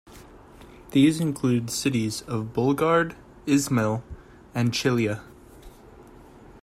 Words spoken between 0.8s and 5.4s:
These included the cities of Bolgrad, Ismail and Chilia.